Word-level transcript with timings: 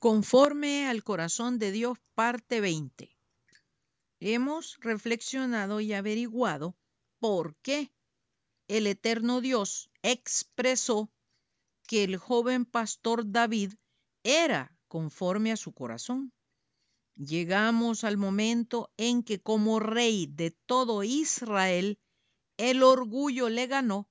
Conforme 0.00 0.86
al 0.88 1.04
corazón 1.04 1.58
de 1.58 1.72
Dios, 1.72 1.98
parte 2.14 2.62
20. 2.62 3.14
Hemos 4.20 4.78
reflexionado 4.80 5.80
y 5.80 5.92
averiguado 5.92 6.74
por 7.18 7.54
qué 7.56 7.92
el 8.66 8.86
eterno 8.86 9.42
Dios 9.42 9.90
expresó 10.00 11.12
que 11.86 12.02
el 12.02 12.16
joven 12.16 12.64
pastor 12.64 13.30
David 13.30 13.74
era 14.22 14.74
conforme 14.88 15.52
a 15.52 15.58
su 15.58 15.74
corazón. 15.74 16.32
Llegamos 17.16 18.02
al 18.02 18.16
momento 18.16 18.90
en 18.96 19.22
que 19.22 19.42
como 19.42 19.80
rey 19.80 20.26
de 20.26 20.50
todo 20.64 21.04
Israel, 21.04 21.98
el 22.56 22.82
orgullo 22.84 23.50
le 23.50 23.66
ganó 23.66 24.08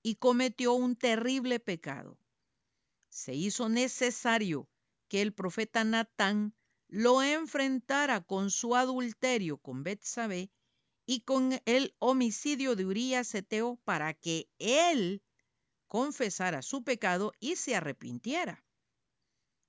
y 0.00 0.14
cometió 0.14 0.74
un 0.74 0.94
terrible 0.94 1.58
pecado. 1.58 2.20
Se 3.08 3.34
hizo 3.34 3.68
necesario 3.68 4.68
que 5.14 5.22
el 5.22 5.32
profeta 5.32 5.84
Natán 5.84 6.56
lo 6.88 7.22
enfrentara 7.22 8.20
con 8.24 8.50
su 8.50 8.74
adulterio 8.74 9.58
con 9.58 9.84
Betsabé 9.84 10.50
y 11.06 11.20
con 11.20 11.60
el 11.66 11.94
homicidio 12.00 12.74
de 12.74 12.84
Urías 12.84 13.32
Eteo 13.32 13.76
para 13.84 14.14
que 14.14 14.50
él 14.58 15.22
confesara 15.86 16.62
su 16.62 16.82
pecado 16.82 17.32
y 17.38 17.54
se 17.54 17.76
arrepintiera. 17.76 18.64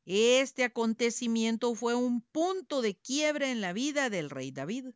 Este 0.05 0.63
acontecimiento 0.63 1.76
fue 1.76 1.93
un 1.93 2.21
punto 2.21 2.82
de 2.82 2.96
quiebre 2.96 3.52
en 3.52 3.62
la 3.62 3.71
vida 3.71 4.09
del 4.09 4.32
rey 4.32 4.49
David. 4.49 4.96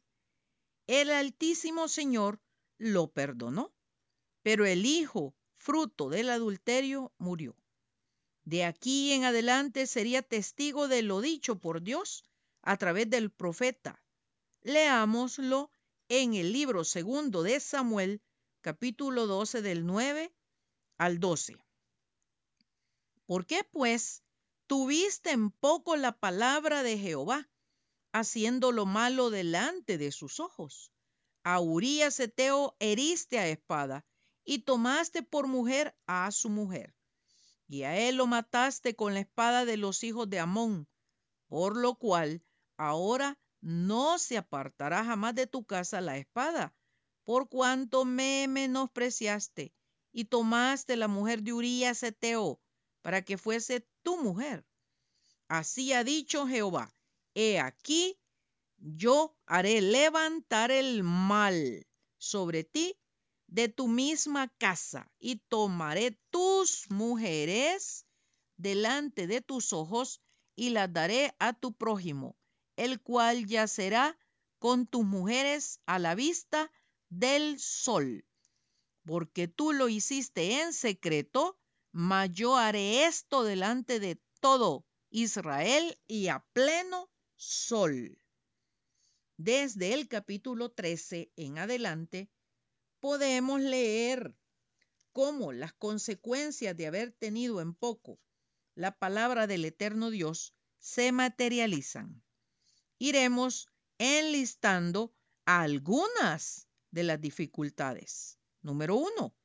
El 0.88 1.12
Altísimo 1.12 1.88
Señor 1.88 2.42
lo 2.80 3.12
perdonó, 3.12 3.72
pero 4.42 4.66
el 4.66 4.88
hijo, 4.88 5.36
fruto 5.54 6.10
del 6.10 6.32
adulterio, 6.32 7.14
murió. 7.20 7.56
De 8.50 8.66
aquí 8.66 9.14
en 9.14 9.26
adelante 9.26 9.86
sería 9.86 10.24
testigo 10.24 10.88
de 10.88 11.04
lo 11.04 11.22
dicho 11.22 11.60
por 11.60 11.84
Dios 11.84 12.24
a 12.64 12.78
través 12.78 13.08
del 13.08 13.30
profeta. 13.30 14.04
Leámoslo 14.62 15.70
en 16.08 16.34
el 16.34 16.52
libro 16.52 16.84
segundo 16.84 17.44
de 17.44 17.60
Samuel, 17.60 18.24
capítulo 18.62 19.28
12 19.28 19.62
del 19.62 19.86
9 19.86 20.34
al 20.98 21.20
12. 21.20 21.58
¿Por 23.28 23.46
qué 23.46 23.64
pues 23.64 24.24
tuviste 24.66 25.30
en 25.30 25.52
poco 25.52 25.96
la 25.96 26.18
palabra 26.18 26.82
de 26.82 26.98
Jehová, 26.98 27.48
haciendo 28.14 28.72
lo 28.72 28.88
malo 28.88 29.30
delante 29.30 30.00
de 30.00 30.12
sus 30.12 30.40
ojos? 30.40 30.92
A 31.44 31.60
Urías 31.60 32.20
Eteo 32.20 32.76
heriste 32.80 33.38
a 33.38 33.48
espada 33.48 34.08
y 34.44 34.64
tomaste 34.64 35.22
por 35.22 35.46
mujer 35.46 35.96
a 36.08 36.32
su 36.32 36.50
mujer 36.50 36.96
y 37.70 37.84
a 37.84 37.96
él 37.96 38.16
lo 38.16 38.26
mataste 38.26 38.96
con 38.96 39.14
la 39.14 39.20
espada 39.20 39.64
de 39.64 39.78
los 39.78 40.04
hijos 40.04 40.28
de 40.28 40.40
Amón, 40.40 40.90
por 41.48 41.78
lo 41.78 41.96
cual 41.96 42.44
ahora 42.78 43.38
no 43.62 44.18
se 44.18 44.38
apartará 44.38 45.06
jamás 45.06 45.36
de 45.36 45.46
tu 45.46 45.64
casa 45.66 46.02
la 46.02 46.18
espada, 46.18 46.74
por 47.24 47.48
cuanto 47.48 48.06
me 48.06 48.48
menospreciaste 48.50 49.72
y 50.12 50.26
tomaste 50.26 50.96
la 50.96 51.08
mujer 51.08 51.44
de 51.44 51.54
Urías 51.54 52.02
Eteo 52.02 52.60
para 53.04 53.22
que 53.22 53.38
fuese 53.38 53.88
tu 54.02 54.18
mujer. 54.18 54.66
Así 55.48 55.94
ha 55.94 56.04
dicho 56.04 56.48
Jehová, 56.48 56.96
he 57.36 57.60
aquí, 57.60 58.20
yo 58.78 59.38
haré 59.46 59.82
levantar 59.82 60.72
el 60.72 61.04
mal 61.04 61.86
sobre 62.18 62.64
ti 62.64 62.98
de 63.50 63.68
tu 63.68 63.88
misma 63.88 64.48
casa 64.58 65.12
y 65.20 65.38
tomaré 65.38 66.12
tus 66.30 66.90
mujeres 66.90 68.06
delante 68.58 69.26
de 69.26 69.42
tus 69.42 69.74
ojos 69.74 70.22
y 70.56 70.70
las 70.70 70.92
daré 70.94 71.34
a 71.40 71.54
tu 71.54 71.74
prójimo, 71.74 72.38
el 72.76 73.02
cual 73.02 73.48
yacerá 73.48 74.18
con 74.60 74.86
tus 74.86 75.04
mujeres 75.04 75.80
a 75.88 75.98
la 75.98 76.14
vista 76.14 76.72
del 77.10 77.60
sol. 77.60 78.26
Porque 79.04 79.48
tú 79.48 79.74
lo 79.74 79.90
hiciste 79.90 80.62
en 80.62 80.74
secreto, 80.74 81.58
mas 81.92 82.30
yo 82.32 82.56
haré 82.56 83.06
esto 83.06 83.44
delante 83.44 84.00
de 84.00 84.22
todo 84.42 84.86
Israel 85.10 85.98
y 86.08 86.28
a 86.28 86.46
pleno 86.54 87.10
sol. 87.36 88.22
Desde 89.38 89.94
el 89.94 90.08
capítulo 90.08 90.70
13 90.70 91.32
en 91.36 91.58
adelante, 91.58 92.30
podemos 93.00 93.62
leer 93.62 94.36
cómo 95.12 95.52
las 95.52 95.74
consecuencias 95.74 96.76
de 96.78 96.88
haber 96.88 97.12
tenido 97.12 97.62
en 97.62 97.74
poco 97.74 98.20
la 98.76 98.98
palabra 98.98 99.48
del 99.48 99.66
eterno 99.66 100.10
Dios 100.10 100.54
se 100.80 101.12
materializan. 101.12 102.24
Iremos 102.98 103.68
enlistando 103.98 105.14
algunas 105.46 106.68
de 106.92 107.04
las 107.04 107.20
dificultades. 107.20 108.40
Número 108.62 108.96
uno, 108.96 109.36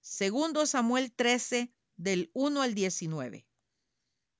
segundo 0.00 0.66
Samuel 0.66 1.12
13, 1.12 1.72
del 1.96 2.30
1 2.32 2.62
al 2.62 2.74
19. 2.74 3.46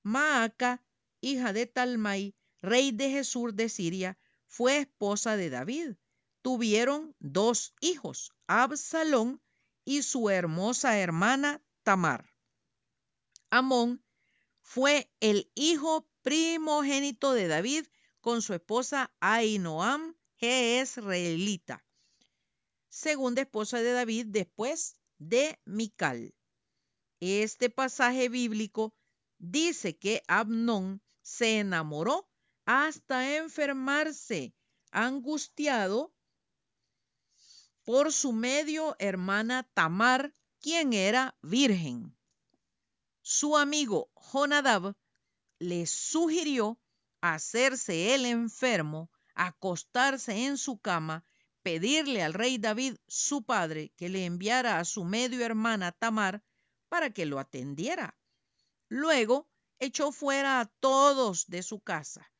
Maaca, 0.02 0.82
hija 1.20 1.52
de 1.52 1.66
Talmai, 1.66 2.34
rey 2.62 2.92
de 2.92 3.10
Jesús 3.10 3.54
de 3.54 3.68
Siria, 3.68 4.18
fue 4.46 4.78
esposa 4.78 5.36
de 5.36 5.50
David 5.50 5.96
tuvieron 6.42 7.14
dos 7.18 7.74
hijos, 7.80 8.32
Absalón 8.46 9.42
y 9.84 10.02
su 10.02 10.30
hermosa 10.30 10.98
hermana 10.98 11.62
Tamar. 11.82 12.32
Amón 13.50 14.04
fue 14.62 15.10
el 15.20 15.50
hijo 15.54 16.08
primogénito 16.22 17.32
de 17.32 17.48
David 17.48 17.86
con 18.20 18.42
su 18.42 18.54
esposa 18.54 19.12
Ainoam 19.20 20.14
Jezreelita, 20.36 21.84
segunda 22.88 23.42
esposa 23.42 23.78
de 23.82 23.92
David 23.92 24.26
después 24.28 24.96
de 25.18 25.58
Mical. 25.64 26.34
Este 27.20 27.68
pasaje 27.68 28.28
bíblico 28.28 28.94
dice 29.38 29.98
que 29.98 30.22
Abnón 30.28 31.02
se 31.22 31.58
enamoró 31.58 32.30
hasta 32.64 33.36
enfermarse, 33.36 34.54
angustiado 34.90 36.14
por 37.90 38.12
su 38.12 38.32
medio 38.32 38.94
hermana 39.00 39.64
Tamar, 39.74 40.32
quien 40.60 40.92
era 40.92 41.36
virgen. 41.42 42.16
Su 43.20 43.56
amigo 43.56 44.12
Jonadab 44.14 44.94
le 45.58 45.88
sugirió 45.88 46.78
hacerse 47.20 48.14
el 48.14 48.26
enfermo, 48.26 49.10
acostarse 49.34 50.46
en 50.46 50.56
su 50.56 50.78
cama, 50.78 51.24
pedirle 51.64 52.22
al 52.22 52.32
rey 52.32 52.58
David, 52.58 52.94
su 53.08 53.42
padre, 53.42 53.92
que 53.96 54.08
le 54.08 54.24
enviara 54.24 54.78
a 54.78 54.84
su 54.84 55.02
medio 55.02 55.44
hermana 55.44 55.90
Tamar 55.90 56.44
para 56.88 57.10
que 57.10 57.26
lo 57.26 57.40
atendiera. 57.40 58.16
Luego 58.88 59.48
echó 59.80 60.12
fuera 60.12 60.60
a 60.60 60.66
todos 60.66 61.48
de 61.48 61.64
su 61.64 61.80
casa. 61.80 62.30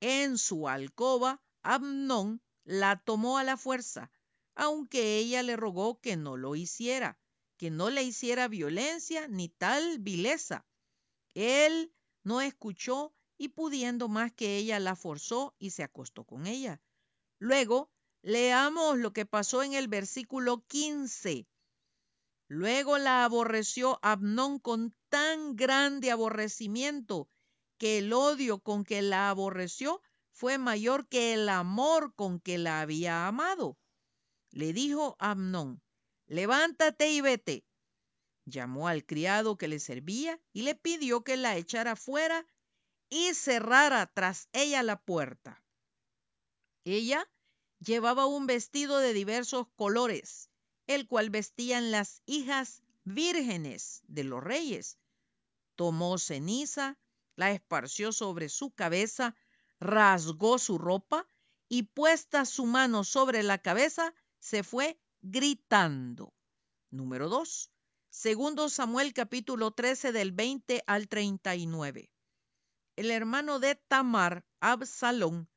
En 0.00 0.38
su 0.38 0.66
alcoba, 0.66 1.42
Amnón 1.62 2.40
la 2.64 2.96
tomó 2.96 3.36
a 3.36 3.44
la 3.44 3.58
fuerza, 3.58 4.10
aunque 4.54 5.18
ella 5.18 5.42
le 5.42 5.56
rogó 5.56 6.00
que 6.00 6.16
no 6.16 6.36
lo 6.36 6.54
hiciera, 6.54 7.18
que 7.56 7.70
no 7.70 7.90
le 7.90 8.02
hiciera 8.02 8.48
violencia 8.48 9.28
ni 9.28 9.48
tal 9.48 9.98
vileza. 9.98 10.66
Él 11.34 11.92
no 12.22 12.40
escuchó 12.40 13.14
y 13.36 13.48
pudiendo 13.48 14.08
más 14.08 14.32
que 14.32 14.56
ella 14.56 14.78
la 14.78 14.96
forzó 14.96 15.54
y 15.58 15.70
se 15.70 15.82
acostó 15.82 16.24
con 16.24 16.46
ella. 16.46 16.80
Luego, 17.38 17.90
leamos 18.22 18.98
lo 18.98 19.12
que 19.12 19.26
pasó 19.26 19.62
en 19.62 19.74
el 19.74 19.88
versículo 19.88 20.64
15. 20.66 21.48
Luego 22.46 22.98
la 22.98 23.24
aborreció 23.24 23.98
Abnón 24.02 24.58
con 24.58 24.94
tan 25.08 25.56
grande 25.56 26.10
aborrecimiento 26.10 27.28
que 27.78 27.98
el 27.98 28.12
odio 28.12 28.60
con 28.60 28.84
que 28.84 29.02
la 29.02 29.30
aborreció 29.30 30.00
fue 30.30 30.58
mayor 30.58 31.08
que 31.08 31.34
el 31.34 31.48
amor 31.48 32.14
con 32.14 32.40
que 32.40 32.58
la 32.58 32.80
había 32.80 33.26
amado 33.26 33.76
le 34.54 34.72
dijo 34.72 35.16
Amnón, 35.18 35.82
levántate 36.26 37.10
y 37.10 37.20
vete. 37.20 37.66
Llamó 38.44 38.86
al 38.86 39.04
criado 39.04 39.58
que 39.58 39.66
le 39.66 39.80
servía 39.80 40.40
y 40.52 40.62
le 40.62 40.76
pidió 40.76 41.24
que 41.24 41.36
la 41.36 41.56
echara 41.56 41.96
fuera 41.96 42.46
y 43.08 43.34
cerrara 43.34 44.06
tras 44.06 44.48
ella 44.52 44.84
la 44.84 45.02
puerta. 45.02 45.64
Ella 46.84 47.28
llevaba 47.80 48.26
un 48.26 48.46
vestido 48.46 48.98
de 48.98 49.12
diversos 49.12 49.66
colores, 49.74 50.50
el 50.86 51.08
cual 51.08 51.30
vestían 51.30 51.90
las 51.90 52.22
hijas 52.24 52.84
vírgenes 53.02 54.02
de 54.06 54.22
los 54.22 54.42
reyes. 54.42 54.98
Tomó 55.74 56.16
ceniza, 56.16 56.96
la 57.34 57.50
esparció 57.50 58.12
sobre 58.12 58.48
su 58.48 58.70
cabeza, 58.70 59.34
rasgó 59.80 60.60
su 60.60 60.78
ropa 60.78 61.26
y 61.68 61.82
puesta 61.82 62.44
su 62.44 62.66
mano 62.66 63.02
sobre 63.02 63.42
la 63.42 63.58
cabeza, 63.58 64.14
se 64.44 64.62
fue 64.62 65.00
gritando. 65.22 66.34
Número 66.90 67.30
2. 67.30 67.70
Segundo 68.10 68.68
Samuel 68.68 69.14
capítulo 69.14 69.70
13 69.70 70.12
del 70.12 70.32
20 70.32 70.84
al 70.86 71.08
39. 71.08 72.10
el 72.96 73.10
hermano 73.10 73.58
de 73.58 73.74
Tamar, 73.74 74.44
Absalón, 74.60 75.48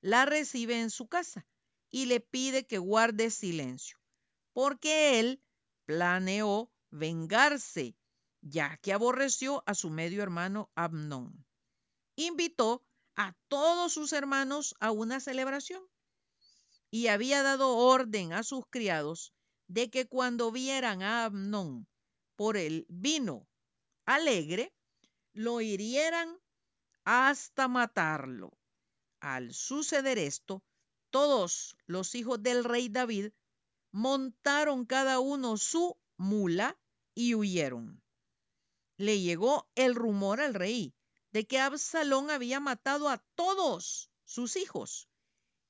la 0.00 0.26
recibe 0.26 0.80
en 0.80 0.90
su 0.90 1.08
casa 1.08 1.44
y 1.90 2.06
le 2.06 2.20
pide 2.20 2.68
que 2.68 2.78
guarde 2.78 3.30
silencio, 3.30 3.98
porque 4.52 5.18
él 5.18 5.42
planeó 5.84 6.70
vengarse, 6.90 7.96
ya 8.42 8.76
que 8.76 8.92
aborreció 8.92 9.64
a 9.66 9.74
su 9.74 9.90
medio 9.90 10.22
hermano 10.22 10.70
Abnón. 10.76 11.44
Invitó 12.14 12.86
a 13.16 13.34
todos 13.48 13.92
sus 13.92 14.12
hermanos 14.12 14.76
a 14.78 14.92
una 14.92 15.18
celebración 15.18 15.82
y 16.96 17.08
había 17.08 17.42
dado 17.42 17.76
orden 17.76 18.32
a 18.32 18.42
sus 18.42 18.64
criados 18.70 19.34
de 19.66 19.90
que 19.90 20.08
cuando 20.08 20.50
vieran 20.50 21.02
a 21.02 21.26
Abnón 21.26 21.86
por 22.36 22.56
el 22.56 22.86
vino 22.88 23.46
alegre, 24.06 24.72
lo 25.34 25.60
hirieran 25.60 26.38
hasta 27.04 27.68
matarlo. 27.68 28.56
Al 29.20 29.52
suceder 29.52 30.16
esto, 30.16 30.62
todos 31.10 31.76
los 31.84 32.14
hijos 32.14 32.42
del 32.42 32.64
rey 32.64 32.88
David 32.88 33.30
montaron 33.92 34.86
cada 34.86 35.20
uno 35.20 35.58
su 35.58 35.98
mula 36.16 36.78
y 37.14 37.34
huyeron. 37.34 38.02
Le 38.96 39.20
llegó 39.20 39.68
el 39.74 39.94
rumor 39.94 40.40
al 40.40 40.54
rey 40.54 40.94
de 41.32 41.46
que 41.46 41.60
Absalón 41.60 42.30
había 42.30 42.58
matado 42.58 43.10
a 43.10 43.18
todos 43.34 44.10
sus 44.24 44.56
hijos. 44.56 45.10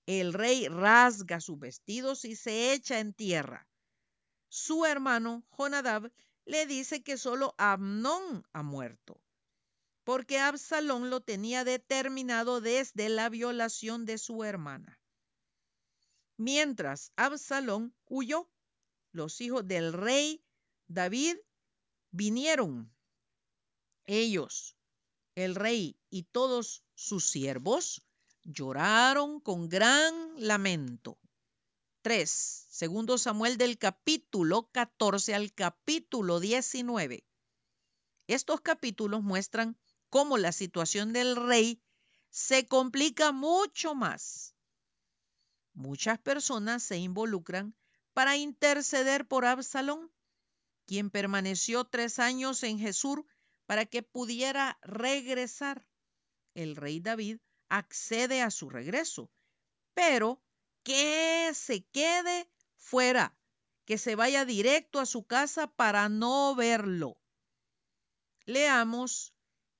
El 0.06 0.32
rey 0.32 0.68
rasga 0.68 1.40
sus 1.40 1.58
vestidos 1.58 2.24
y 2.24 2.36
se 2.36 2.72
echa 2.72 3.00
en 3.00 3.12
tierra. 3.12 3.68
Su 4.48 4.86
hermano 4.86 5.44
Jonadab 5.50 6.12
le 6.44 6.66
dice 6.66 7.02
que 7.02 7.18
solo 7.18 7.54
Amnón 7.58 8.46
ha 8.52 8.62
muerto, 8.62 9.20
porque 10.04 10.38
Absalón 10.38 11.10
lo 11.10 11.20
tenía 11.20 11.64
determinado 11.64 12.60
desde 12.60 13.08
la 13.08 13.28
violación 13.28 14.06
de 14.06 14.18
su 14.18 14.44
hermana. 14.44 15.00
Mientras 16.36 17.12
Absalón 17.16 17.92
huyó, 18.06 18.48
los 19.10 19.40
hijos 19.40 19.66
del 19.66 19.92
rey 19.92 20.44
David 20.86 21.36
vinieron. 22.12 22.94
Ellos, 24.04 24.76
el 25.34 25.56
rey 25.56 25.98
y 26.10 26.22
todos 26.22 26.84
sus 26.94 27.28
siervos, 27.28 28.05
lloraron 28.46 29.40
con 29.40 29.68
gran 29.68 30.14
lamento. 30.38 31.18
3. 32.02 32.30
Segundo 32.70 33.18
Samuel 33.18 33.58
del 33.58 33.78
capítulo 33.78 34.70
14 34.72 35.34
al 35.34 35.52
capítulo 35.52 36.40
19. 36.40 37.24
Estos 38.26 38.60
capítulos 38.60 39.22
muestran 39.22 39.76
cómo 40.08 40.38
la 40.38 40.52
situación 40.52 41.12
del 41.12 41.36
rey 41.36 41.82
se 42.30 42.66
complica 42.66 43.32
mucho 43.32 43.94
más 43.94 44.56
Muchas 45.76 46.18
personas 46.18 46.82
se 46.82 46.96
involucran 46.96 47.74
para 48.14 48.38
interceder 48.38 49.28
por 49.28 49.44
Absalón, 49.44 50.10
quien 50.86 51.10
permaneció 51.10 51.84
tres 51.84 52.18
años 52.18 52.62
en 52.62 52.78
Jesús 52.78 53.18
para 53.66 53.84
que 53.84 54.02
pudiera 54.02 54.78
regresar. 54.80 55.86
El 56.54 56.76
rey 56.76 57.00
David 57.00 57.40
accede 57.68 58.42
a 58.42 58.50
su 58.50 58.70
regreso, 58.70 59.30
pero 59.94 60.42
que 60.82 61.50
se 61.54 61.84
quede 61.86 62.50
fuera, 62.76 63.36
que 63.84 63.98
se 63.98 64.14
vaya 64.14 64.44
directo 64.44 65.00
a 65.00 65.06
su 65.06 65.24
casa 65.24 65.66
para 65.66 66.08
no 66.08 66.54
verlo. 66.54 67.20
Leamos 68.44 69.34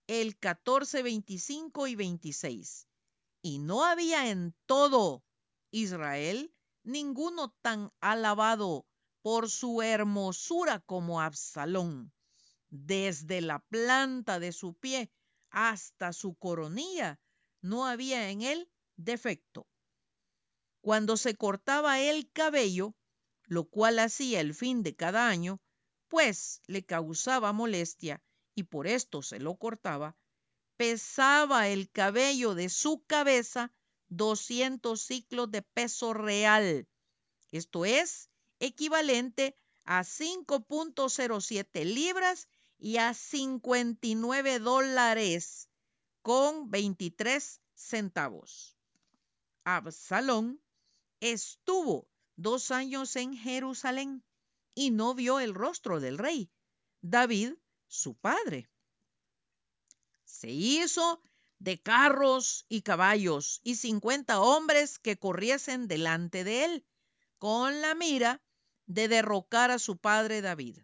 el 0.06 0.38
14, 0.38 1.02
25 1.02 1.86
y 1.86 1.94
26. 1.94 2.88
Y 3.42 3.58
no 3.58 3.84
había 3.84 4.28
en 4.28 4.54
todo 4.66 5.24
Israel, 5.70 6.52
ninguno 6.82 7.50
tan 7.62 7.92
alabado 8.00 8.86
por 9.22 9.50
su 9.50 9.82
hermosura 9.82 10.80
como 10.80 11.20
Absalón. 11.20 12.12
Desde 12.70 13.40
la 13.40 13.60
planta 13.60 14.40
de 14.40 14.52
su 14.52 14.74
pie 14.74 15.12
hasta 15.50 16.12
su 16.12 16.34
coronilla, 16.34 17.20
no 17.61 17.87
había 17.87 18.31
en 18.31 18.43
él 18.43 18.70
defecto. 18.97 19.67
Cuando 20.81 21.17
se 21.17 21.35
cortaba 21.35 22.00
el 22.00 22.31
cabello, 22.31 22.94
lo 23.44 23.64
cual 23.64 23.99
hacía 23.99 24.41
el 24.41 24.55
fin 24.55 24.82
de 24.82 24.94
cada 24.94 25.29
año, 25.29 25.61
pues 26.08 26.62
le 26.67 26.85
causaba 26.85 27.53
molestia 27.53 28.23
y 28.55 28.64
por 28.64 28.87
esto 28.87 29.23
se 29.23 29.38
lo 29.38 29.56
cortaba, 29.56 30.17
pesaba 30.76 31.69
el 31.69 31.91
cabello 31.91 32.55
de 32.55 32.69
su 32.69 33.05
cabeza 33.06 33.73
200 34.08 35.00
ciclos 35.00 35.50
de 35.50 35.62
peso 35.62 36.14
real. 36.14 36.88
Esto 37.50 37.85
es 37.85 38.31
equivalente 38.61 39.56
a 39.85 40.03
5.07 40.03 41.85
libras 41.85 42.49
y 42.79 42.99
a 42.99 43.14
59 43.14 44.58
dólares 44.58 45.69
con 46.26 46.73
23 46.73 47.62
centavos. 47.76 48.76
Absalón 49.62 50.61
estuvo 51.20 52.08
dos 52.34 52.73
años 52.73 53.14
en 53.14 53.37
Jerusalén 53.37 54.25
y 54.75 54.90
no 54.90 55.14
vio 55.14 55.38
el 55.38 55.55
rostro 55.55 56.00
del 56.00 56.19
rey, 56.19 56.50
David, 57.00 57.52
su 57.87 58.17
padre. 58.17 58.69
Se 60.25 60.50
hizo 60.50 61.23
de 61.61 61.81
carros 61.81 62.67
y 62.69 62.82
caballos 62.82 63.61
y 63.62 63.76
cincuenta 63.76 64.40
hombres 64.40 64.99
que 64.99 65.17
corriesen 65.17 65.87
delante 65.87 66.43
de 66.43 66.64
él, 66.64 66.87
con 67.38 67.81
la 67.81 67.94
mira 67.94 68.43
de 68.87 69.06
derrocar 69.06 69.70
a 69.70 69.79
su 69.79 69.96
padre 69.96 70.40
David. 70.40 70.81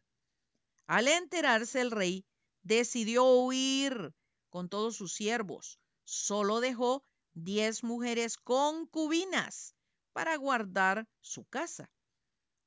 Al 0.86 1.08
enterarse 1.08 1.80
el 1.80 1.90
rey, 1.90 2.24
decidió 2.62 3.24
huir 3.24 4.14
con 4.52 4.68
todos 4.68 4.96
sus 4.96 5.14
siervos. 5.14 5.80
Solo 6.04 6.60
dejó 6.60 7.04
diez 7.32 7.82
mujeres 7.82 8.36
concubinas 8.36 9.74
para 10.12 10.36
guardar 10.36 11.08
su 11.22 11.44
casa. 11.46 11.90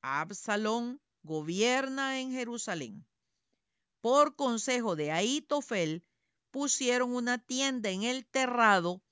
Absalón 0.02 1.00
gobierna 1.22 2.20
en 2.20 2.32
Jerusalén. 2.32 3.06
Por 4.02 4.36
consejo 4.36 4.96
de 4.96 5.12
Aitofel, 5.12 6.04
pusieron 6.50 7.14
una 7.14 7.38
tienda 7.38 7.92
en 7.92 8.02
el 8.02 8.26
terrado 8.26 9.04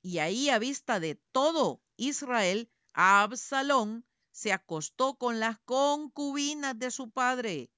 y 0.00 0.18
ahí 0.18 0.50
a 0.50 0.60
vista 0.60 1.00
de 1.00 1.16
todo 1.32 1.82
Israel, 1.96 2.70
Absalón 2.92 4.06
se 4.30 4.52
acostó 4.52 5.16
con 5.16 5.40
las 5.40 5.58
concubinas 5.64 6.78
de 6.78 6.92
su 6.92 7.10
padre. 7.10 7.72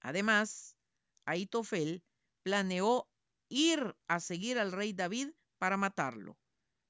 Además, 0.00 0.76
Aitofel 1.24 2.02
planeó 2.42 3.08
ir 3.54 3.96
a 4.08 4.20
seguir 4.20 4.58
al 4.58 4.72
rey 4.72 4.92
David 4.92 5.28
para 5.58 5.76
matarlo, 5.76 6.36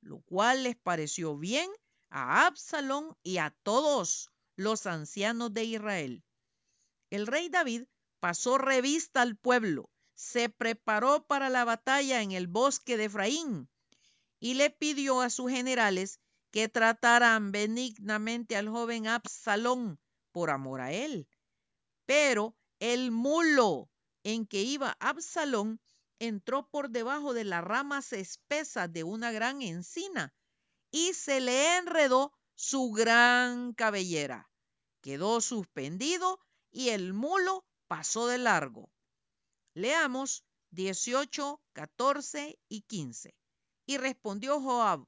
lo 0.01 0.21
cual 0.23 0.65
les 0.65 0.77
pareció 0.77 1.37
bien 1.37 1.71
a 2.11 2.47
Absalón 2.47 3.17
y 3.23 3.39
a 3.39 3.51
todos 3.63 4.31
los 4.57 4.87
ancianos 4.87 5.53
de 5.53 5.65
Israel. 5.65 6.25
El 7.11 7.27
rey 7.27 7.49
David 7.49 7.85
pasó 8.21 8.59
revista 8.59 9.23
al 9.23 9.37
pueblo 9.37 9.91
se 10.15 10.49
preparó 10.49 11.27
para 11.27 11.51
la 11.51 11.65
batalla 11.65 12.23
en 12.23 12.33
el 12.33 12.47
bosque 12.47 12.97
de 12.97 13.05
Efraín 13.05 13.69
y 14.41 14.55
le 14.55 14.71
pidió 14.71 15.21
a 15.21 15.31
sus 15.31 15.51
generales 15.51 16.21
que 16.51 16.69
trataran 16.69 17.51
benignamente 17.51 18.57
al 18.57 18.69
joven 18.69 19.09
Absalón 19.09 19.99
por 20.31 20.51
amor 20.51 20.81
a 20.81 20.93
él. 20.93 21.29
Pero 22.07 22.57
el 22.79 23.11
mulo 23.11 23.91
en 24.23 24.47
que 24.47 24.63
iba 24.63 24.97
Absalón 25.01 25.81
entró 26.19 26.69
por 26.69 26.91
debajo 26.91 27.35
de 27.35 27.45
las 27.45 27.65
ramas 27.65 28.13
espesas 28.13 28.93
de 28.93 29.05
una 29.05 29.33
gran 29.33 29.63
encina 29.63 30.33
y 30.91 31.15
se 31.15 31.41
le 31.41 31.77
enredó 31.77 32.33
su 32.55 32.93
gran 32.93 33.73
cabellera. 33.73 34.51
Quedó 35.01 35.41
suspendido 35.41 36.41
y 36.71 36.91
el 36.91 37.13
mulo 37.13 37.65
pasó 37.89 38.27
de 38.27 38.39
largo. 38.39 38.91
Leamos 39.75 40.45
18, 40.71 41.61
14 41.73 42.59
y 42.69 42.83
15. 42.83 43.35
Y 43.87 43.99
respondió 43.99 44.61
Joab, 44.61 45.05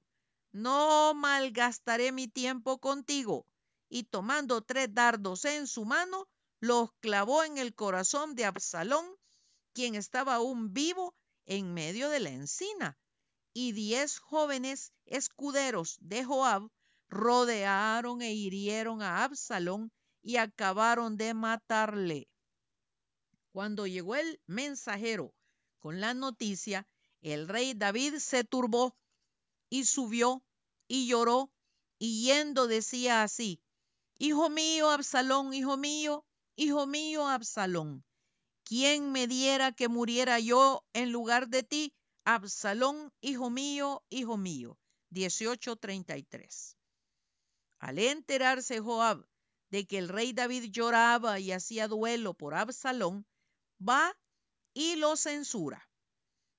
no 0.52 1.12
malgastaré 1.14 2.12
mi 2.12 2.28
tiempo 2.28 2.78
contigo. 2.78 3.46
Y 3.88 4.04
tomando 4.04 4.62
tres 4.62 4.92
dardos 4.92 5.44
en 5.44 5.66
su 5.66 5.84
mano, 5.84 6.28
los 6.60 6.90
clavó 7.00 7.44
en 7.44 7.58
el 7.58 7.74
corazón 7.74 8.34
de 8.34 8.44
Absalón, 8.44 9.06
quien 9.76 9.94
estaba 9.94 10.36
aún 10.36 10.72
vivo 10.72 11.14
en 11.44 11.74
medio 11.74 12.08
de 12.08 12.18
la 12.18 12.30
encina. 12.30 12.96
Y 13.52 13.72
diez 13.72 14.18
jóvenes 14.18 14.90
escuderos 15.04 15.98
de 16.00 16.24
Joab 16.24 16.70
rodearon 17.10 18.22
e 18.22 18.32
hirieron 18.32 19.02
a 19.02 19.22
Absalón 19.22 19.92
y 20.22 20.38
acabaron 20.38 21.18
de 21.18 21.34
matarle. 21.34 22.26
Cuando 23.52 23.86
llegó 23.86 24.14
el 24.14 24.40
mensajero 24.46 25.34
con 25.78 26.00
la 26.00 26.14
noticia, 26.14 26.88
el 27.20 27.46
rey 27.46 27.74
David 27.74 28.14
se 28.16 28.44
turbó 28.44 28.96
y 29.68 29.84
subió 29.84 30.42
y 30.88 31.06
lloró 31.06 31.50
y 31.98 32.24
yendo 32.24 32.66
decía 32.66 33.22
así, 33.22 33.60
Hijo 34.16 34.48
mío, 34.48 34.88
Absalón, 34.88 35.52
hijo 35.52 35.76
mío, 35.76 36.24
hijo 36.56 36.86
mío, 36.86 37.28
Absalón, 37.28 38.06
¿quién 38.66 39.12
me 39.12 39.28
diera 39.28 39.70
que 39.70 39.88
muriera 39.88 40.40
yo 40.40 40.84
en 40.92 41.12
lugar 41.12 41.48
de 41.48 41.62
ti? 41.62 41.94
Absalón, 42.24 43.12
hijo 43.20 43.48
mío, 43.48 44.02
hijo 44.10 44.36
mío. 44.36 44.76
18:33. 45.10 46.76
Al 47.78 47.98
enterarse 48.00 48.80
Joab 48.80 49.24
de 49.70 49.86
que 49.86 49.98
el 49.98 50.08
rey 50.08 50.32
David 50.32 50.70
lloraba 50.70 51.38
y 51.38 51.52
hacía 51.52 51.86
duelo 51.86 52.34
por 52.34 52.54
Absalón, 52.54 53.24
va 53.80 54.18
y 54.74 54.96
lo 54.96 55.16
censura, 55.16 55.88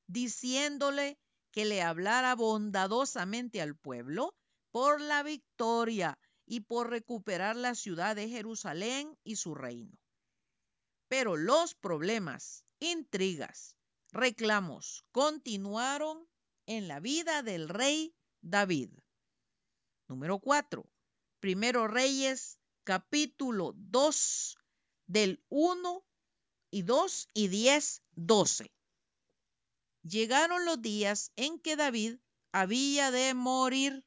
diciéndole 0.08 1.20
que 1.52 1.66
le 1.66 1.82
hablara 1.82 2.36
bondadosamente 2.36 3.62
al 3.62 3.76
pueblo 3.76 4.34
por 4.72 5.02
la 5.02 5.24
victoria 5.24 6.18
y 6.46 6.62
por 6.62 6.90
recuperar 6.90 7.58
la 7.58 7.76
ciudad 7.76 8.16
de 8.16 8.30
Jerusalén 8.30 9.18
y 9.26 9.36
su 9.36 9.56
reino. 9.56 9.98
Pero 11.08 11.38
los 11.38 11.74
problemas, 11.74 12.66
intrigas, 12.80 13.76
reclamos 14.12 15.06
continuaron 15.12 16.28
en 16.66 16.88
la 16.88 17.00
vida 17.00 17.44
del 17.44 17.70
rey 17.70 18.16
David. 18.42 18.92
Número 20.08 20.40
4. 20.40 20.90
Primero 21.40 21.88
Reyes, 21.88 22.60
capítulo 22.84 23.74
2, 23.76 24.58
del 25.08 25.44
1 25.50 26.06
y 26.72 26.82
2 26.82 27.30
y 27.34 27.48
10, 27.48 28.04
12. 28.12 28.72
Llegaron 30.04 30.66
los 30.66 30.82
días 30.82 31.32
en 31.36 31.60
que 31.60 31.76
David 31.76 32.18
había 32.52 33.12
de 33.12 33.34
morir 33.34 34.06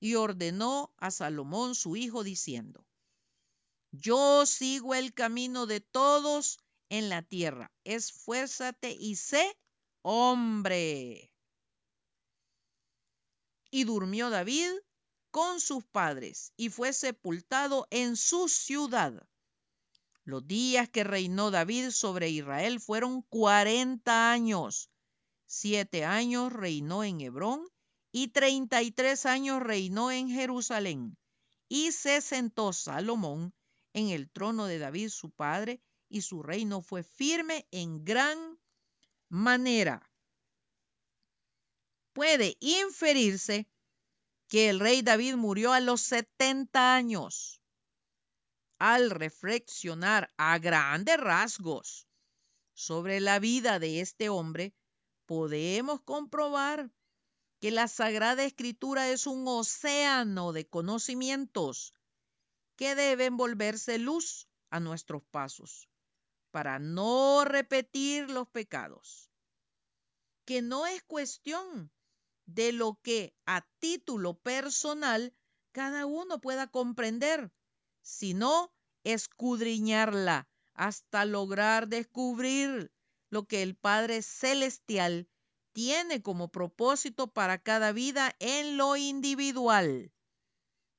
y 0.00 0.14
ordenó 0.14 0.94
a 0.96 1.10
Salomón 1.10 1.74
su 1.74 1.96
hijo 1.96 2.24
diciendo, 2.24 2.87
Yo 3.90 4.44
sigo 4.44 4.94
el 4.94 5.14
camino 5.14 5.66
de 5.66 5.80
todos 5.80 6.58
en 6.90 7.08
la 7.08 7.22
tierra, 7.22 7.72
esfuérzate 7.84 8.92
y 8.92 9.16
sé 9.16 9.56
hombre. 10.02 11.32
Y 13.70 13.84
durmió 13.84 14.30
David 14.30 14.70
con 15.30 15.60
sus 15.60 15.84
padres 15.84 16.52
y 16.56 16.68
fue 16.68 16.92
sepultado 16.92 17.86
en 17.90 18.16
su 18.16 18.48
ciudad. 18.48 19.26
Los 20.24 20.46
días 20.46 20.90
que 20.90 21.04
reinó 21.04 21.50
David 21.50 21.90
sobre 21.90 22.28
Israel 22.28 22.80
fueron 22.80 23.22
cuarenta 23.22 24.30
años. 24.30 24.90
Siete 25.46 26.04
años 26.04 26.52
reinó 26.52 27.04
en 27.04 27.22
Hebrón 27.22 27.66
y 28.12 28.28
treinta 28.28 28.82
y 28.82 28.90
tres 28.90 29.24
años 29.24 29.62
reinó 29.62 30.10
en 30.10 30.28
Jerusalén. 30.28 31.16
Y 31.68 31.92
se 31.92 32.20
sentó 32.20 32.74
Salomón 32.74 33.54
en 33.98 34.10
el 34.10 34.30
trono 34.30 34.66
de 34.66 34.78
David 34.78 35.08
su 35.08 35.30
padre, 35.30 35.80
y 36.08 36.22
su 36.22 36.42
reino 36.42 36.80
fue 36.80 37.02
firme 37.02 37.66
en 37.70 38.04
gran 38.04 38.58
manera. 39.28 40.10
Puede 42.12 42.56
inferirse 42.60 43.68
que 44.48 44.70
el 44.70 44.80
rey 44.80 45.02
David 45.02 45.34
murió 45.34 45.72
a 45.72 45.80
los 45.80 46.00
setenta 46.00 46.94
años 46.94 47.60
al 48.78 49.10
reflexionar 49.10 50.32
a 50.36 50.58
grandes 50.58 51.18
rasgos 51.18 52.06
sobre 52.74 53.20
la 53.20 53.40
vida 53.40 53.80
de 53.80 54.00
este 54.00 54.28
hombre, 54.28 54.72
podemos 55.26 56.00
comprobar 56.02 56.90
que 57.60 57.72
la 57.72 57.88
Sagrada 57.88 58.44
Escritura 58.44 59.10
es 59.10 59.26
un 59.26 59.46
océano 59.48 60.52
de 60.52 60.68
conocimientos 60.68 61.92
que 62.78 62.94
deben 62.94 63.36
volverse 63.36 63.98
luz 63.98 64.48
a 64.70 64.78
nuestros 64.78 65.24
pasos 65.24 65.90
para 66.52 66.78
no 66.78 67.44
repetir 67.44 68.30
los 68.30 68.48
pecados. 68.48 69.32
Que 70.44 70.62
no 70.62 70.86
es 70.86 71.02
cuestión 71.02 71.90
de 72.46 72.70
lo 72.70 73.00
que 73.02 73.34
a 73.46 73.66
título 73.80 74.38
personal 74.38 75.34
cada 75.72 76.06
uno 76.06 76.40
pueda 76.40 76.68
comprender, 76.68 77.52
sino 78.00 78.72
escudriñarla 79.02 80.48
hasta 80.74 81.24
lograr 81.24 81.88
descubrir 81.88 82.92
lo 83.28 83.48
que 83.48 83.62
el 83.62 83.74
Padre 83.74 84.22
Celestial 84.22 85.28
tiene 85.72 86.22
como 86.22 86.52
propósito 86.52 87.32
para 87.32 87.58
cada 87.58 87.90
vida 87.90 88.36
en 88.38 88.76
lo 88.76 88.94
individual. 88.96 90.12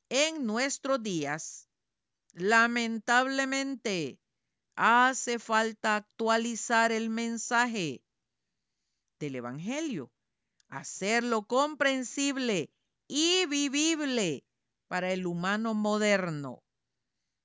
En 0.09 0.45
nuestros 0.45 1.01
días, 1.01 1.68
lamentablemente, 2.33 4.19
hace 4.75 5.39
falta 5.39 5.97
actualizar 5.97 6.91
el 6.91 7.09
mensaje 7.09 8.03
del 9.19 9.35
Evangelio, 9.35 10.11
hacerlo 10.69 11.43
comprensible 11.43 12.71
y 13.07 13.45
vivible 13.47 14.45
para 14.87 15.11
el 15.11 15.25
humano 15.25 15.73
moderno. 15.73 16.63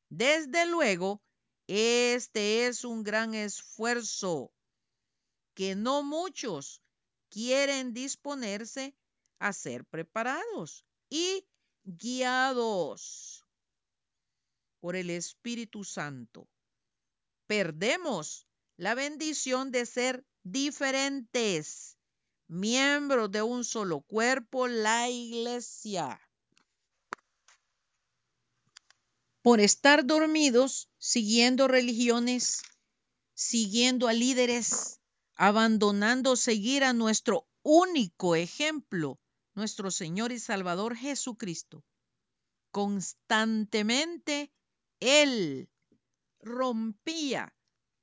Desde 0.08 0.66
luego, 0.66 1.22
este 1.66 2.66
es 2.66 2.84
un 2.84 3.02
gran 3.02 3.34
esfuerzo 3.34 4.52
que 5.54 5.74
no 5.74 6.02
muchos 6.02 6.82
quieren 7.30 7.94
disponerse 7.94 8.94
a 9.38 9.52
ser 9.52 9.84
preparados 9.84 10.84
y 11.08 11.46
guiados 11.84 13.43
por 14.84 14.96
el 14.96 15.08
Espíritu 15.08 15.82
Santo. 15.82 16.46
Perdemos 17.46 18.46
la 18.76 18.94
bendición 18.94 19.70
de 19.70 19.86
ser 19.86 20.26
diferentes, 20.42 21.96
miembros 22.48 23.30
de 23.30 23.40
un 23.40 23.64
solo 23.64 24.02
cuerpo, 24.02 24.68
la 24.68 25.08
iglesia. 25.08 26.20
por 29.40 29.60
estar 29.60 30.04
dormidos 30.04 30.90
siguiendo 30.98 31.66
religiones, 31.66 32.62
siguiendo 33.32 34.06
a 34.06 34.12
líderes, 34.12 35.00
abandonando 35.34 36.36
seguir 36.36 36.84
a 36.84 36.92
nuestro 36.92 37.46
único 37.62 38.36
ejemplo, 38.36 39.18
nuestro 39.54 39.90
Señor 39.90 40.30
y 40.30 40.38
Salvador 40.38 40.94
Jesucristo. 40.94 41.82
Constantemente 42.70 44.50
Él 45.00 45.70
rompía 46.40 47.54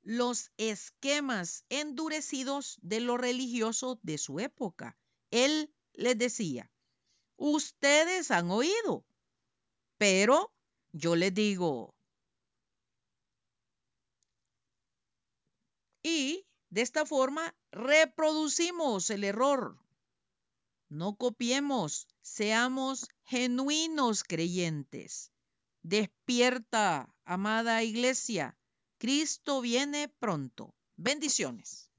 los 0.02 0.50
esquemas 0.56 1.64
endurecidos 1.68 2.78
de 2.82 3.00
lo 3.00 3.16
religioso 3.16 4.00
de 4.02 4.18
su 4.18 4.40
época. 4.40 4.98
Él 5.30 5.72
les 5.92 6.18
decía, 6.18 6.70
ustedes 7.36 8.30
han 8.30 8.50
oído, 8.50 9.04
pero 9.96 10.52
yo 10.92 11.16
les 11.16 11.32
digo, 11.32 11.94
y 16.02 16.46
de 16.70 16.82
esta 16.82 17.06
forma 17.06 17.54
reproducimos 17.70 19.08
el 19.10 19.24
error. 19.24 19.78
No 20.88 21.16
copiemos, 21.16 22.08
seamos 22.20 23.08
genuinos 23.24 24.24
creyentes. 24.24 25.32
Despierta, 25.84 27.14
amada 27.24 27.84
iglesia. 27.84 28.58
Cristo 28.98 29.60
viene 29.60 30.08
pronto. 30.08 30.74
Bendiciones. 30.96 31.91